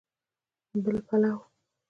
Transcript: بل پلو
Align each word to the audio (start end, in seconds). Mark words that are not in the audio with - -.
بل 0.83 0.97
پلو 1.07 1.33